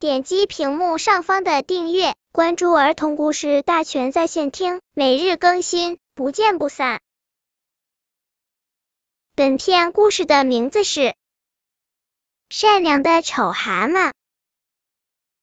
[0.00, 7.00] 点击屏幕上方的订阅，关注儿童故事大全在线听，每日更新，不见不散。
[9.34, 11.00] 本片故事的名字是
[12.48, 14.10] 《善良的丑蛤蟆》。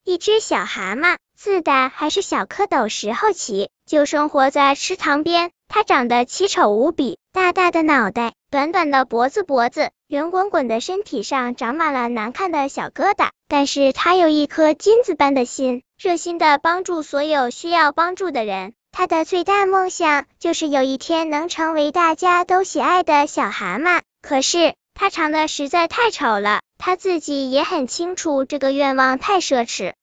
[0.05, 5.51] 一只小蛤蟆，自打还是小蝌蚪时候起，就生活在池塘边。
[5.67, 13.29] 它长得奇丑无比，大大的脑袋，短短的脖子，脖子圆滚滚的身体上长满了难看的小疙瘩。
[13.47, 18.73] 但是它有一颗金子般的心，热心的帮助所有需要帮助的人。
[18.91, 24.01] 它的最大梦想就是有一天能成为大家都喜爱的小蛤蟆。
[24.21, 29.93] 可是它长得实在太丑了，它自己也很清楚这个愿望太奢侈。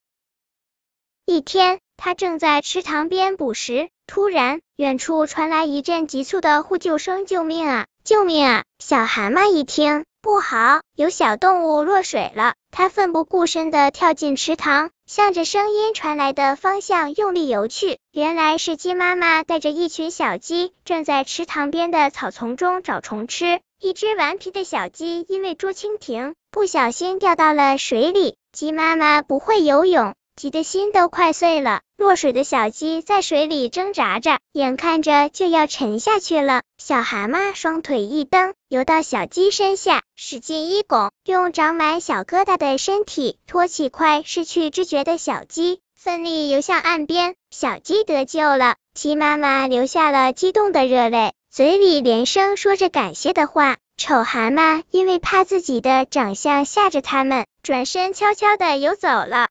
[1.25, 3.89] 一天，它正在池塘边捕食。
[4.09, 7.87] 突然，远处传来一阵急促的呼救声：“救命啊！
[8.03, 12.55] 救命啊！”小蛤蟆一听，不好，有小动物落水了。
[12.73, 17.99] 它奋不顾身地跳进池塘，向着声音传来的方向用力游去。
[18.11, 23.61] 原来是鸡妈妈带着一群小鸡，正在池塘边的草丛中找虫吃。
[23.79, 28.35] 一只顽皮的小鸡因为捉蜻蜓，不小心掉到了水里。
[28.51, 30.15] 鸡妈妈不会游泳。
[30.35, 36.63] 急得心都快碎了，落水的小鸡在水里挣扎着，眼看着就要沉下去了。
[36.77, 47.37] 小蛤蟆双腿一蹬，游到小鸡身下，使劲一拱，用长满小疙瘩的身体托起快失去知觉的小鸡，奋力游向岸边。
[47.53, 53.77] 小鸡得救了，鸡妈妈流下了激动的热泪，嘴里连声说着感谢的话。
[53.97, 59.47] 丑蛤蟆因为怕自己的长相吓着他们，转身悄悄的游走了。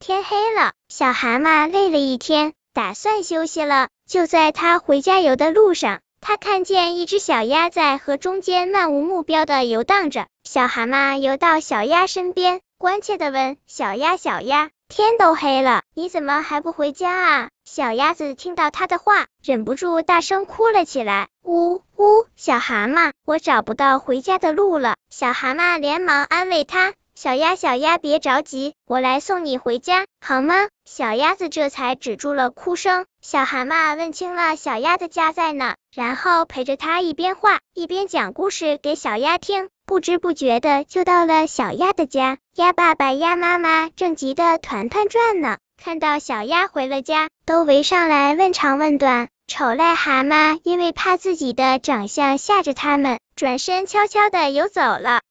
[0.00, 3.88] 天黑了，小蛤蟆累了一天，打算休息了。
[4.08, 10.26] 就在他回家游的路上，他看见一只小鸭在河中间漫无目标的游荡着。
[10.44, 26.94] 小蛤蟆游到小鸭身边，关切的问：“小鸭，小鸭，天都黑了，你怎么还不回家啊？”小鸭子听到他的话，忍不住大声哭了起来：“呜呜，小蛤蟆，我找不到回家的路了。”小蛤蟆连忙安慰他。
[27.20, 30.68] 小鸭，小鸭，别着急，我来送你回家，好吗？
[30.84, 33.06] 小鸭子这才止住了哭声。
[33.20, 39.68] 小蛤蟆问清了小鸭的家在哪，然后陪着它一边画一边讲故事给小鸭听。
[39.84, 45.56] 不知不觉的就到了小鸭的家，鸭爸爸、鸭妈妈正急得团团转呢。
[45.76, 49.26] 看到小鸭回了家，都围上来问长问短。
[49.48, 55.22] 丑癞蛤蟆因为怕自己的长相吓着他们，转身悄悄的游走了。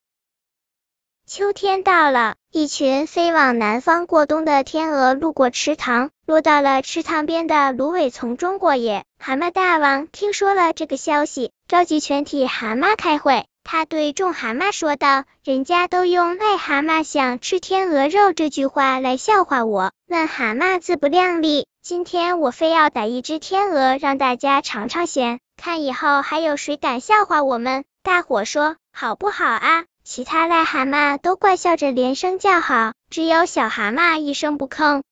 [1.29, 9.03] 秋天到了，一群飞往南方过冬的天鹅路过池塘，落到了池塘边的芦苇丛中过夜。
[9.19, 13.45] 蛤蟆大王听说了这个消息，召集全体蛤蟆开会。
[13.65, 21.67] 他对众蛤蟆说道：“人家都用癞蛤蟆想吃天鹅肉这句话来笑话我，癞蛤蟆自不量力。
[21.81, 35.03] 今天我非要逮一只天鹅，让大家尝尝鲜，看以后还有谁敢笑话我们。”大伙说：“好不好啊？”其他癞蛤蟆都怪笑着连声叫好，只有小蛤蟆一声不吭。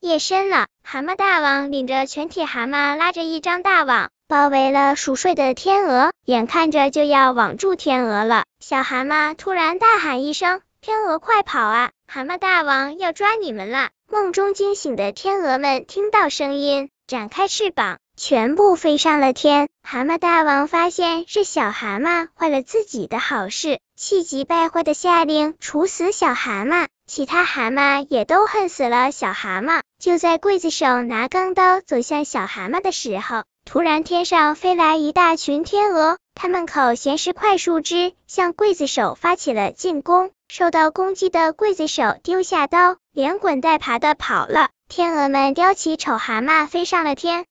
[0.00, 8.42] 夜深了，蛤蟆大王领着全体蛤蟆拉着一张大网，包围了熟睡的天鹅，眼看着就要网住天鹅了。
[8.58, 11.92] 小蛤蟆突然大喊一声：“天鹅快跑啊！
[12.08, 18.00] 蛤蟆大王要抓你们了！”梦中惊醒的天鹅们听到声音，展开翅膀。
[18.22, 19.70] 全部飞上了天。
[19.82, 26.88] 蛤蟆大王发现是小蛤蟆坏了自己的好事，气急败坏的下令处死小蛤蟆。
[27.06, 29.80] 其他蛤蟆也都恨死了小蛤蟆。
[29.98, 40.30] 就在刽子手拿钢刀走向小蛤蟆的时候，突然天上飞来一大群天鹅，它们口衔石块树枝，向刽子手发起了进攻。
[40.46, 44.68] 受到攻击的刽子手丢下刀，连滚带爬的跑了。
[44.88, 47.46] 天鹅们叼起丑蛤蟆飞上了天。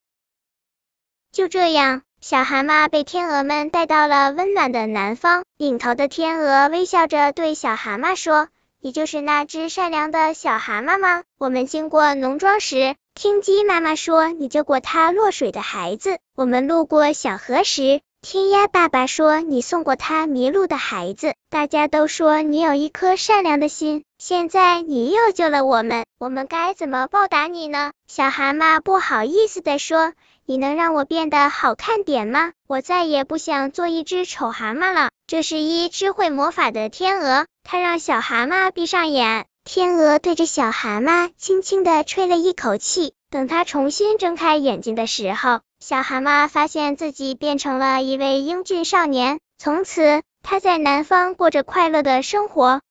[1.31, 5.43] 就这样，小蛤蟆被天鹅们带到了温暖的南方。
[5.57, 8.47] 领头的天鹅微笑着对小蛤蟆说
[8.81, 11.21] ：“你就是那只善良的小蛤蟆吗？
[11.37, 21.35] 我们经过农庄时，听鸡妈妈说你救过它落水的孩子；我们路过小河时，听鸭爸爸说你送过它迷路的孩子。
[21.51, 24.03] 大家都说你有一颗善良的心。
[24.17, 30.13] 现在你又救了我们，我们该怎么报答你呢？”小蛤蟆不好意思的说。
[30.49, 32.53] 你能让我变得好看点吗？
[32.65, 35.11] 我再也不想做一只丑蛤蟆了。
[35.27, 39.45] 这是一只会魔法的天鹅，它让小蛤蟆闭上眼。
[39.63, 49.39] 天鹅对着小蛤蟆轻轻的吹了一口气，等它重新睁开眼睛的时候，小蛤蟆发现自己变成了一位英俊少年。
[49.59, 52.81] 从此，他在南方过着快乐的生活。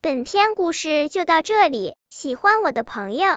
[0.00, 3.36] 本篇故事就到这里，喜欢我的朋友